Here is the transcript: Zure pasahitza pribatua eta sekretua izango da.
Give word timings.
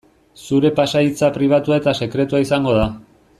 Zure 0.45 0.71
pasahitza 0.79 1.29
pribatua 1.35 1.79
eta 1.83 1.93
sekretua 2.01 2.41
izango 2.49 2.75
da. 2.81 2.89